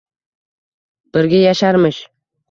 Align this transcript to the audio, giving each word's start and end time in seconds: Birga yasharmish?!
Birga 1.17 1.41
yasharmish?! 1.41 2.01